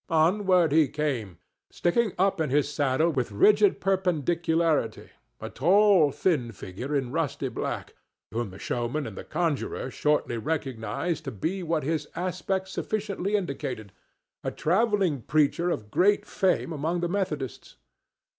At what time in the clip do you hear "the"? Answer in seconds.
8.49-8.57, 9.15-9.23, 17.01-17.07